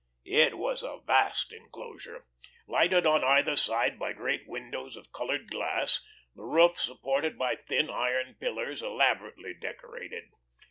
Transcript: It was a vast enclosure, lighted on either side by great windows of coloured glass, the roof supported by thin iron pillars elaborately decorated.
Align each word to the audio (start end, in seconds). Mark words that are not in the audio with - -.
It 0.25 0.57
was 0.57 0.81
a 0.81 1.01
vast 1.05 1.53
enclosure, 1.53 2.25
lighted 2.67 3.05
on 3.05 3.23
either 3.23 3.55
side 3.55 3.99
by 3.99 4.13
great 4.13 4.47
windows 4.47 4.95
of 4.97 5.11
coloured 5.11 5.51
glass, 5.51 6.01
the 6.33 6.41
roof 6.41 6.79
supported 6.79 7.37
by 7.37 7.55
thin 7.55 7.87
iron 7.91 8.33
pillars 8.39 8.81
elaborately 8.81 9.53
decorated. 9.53 10.23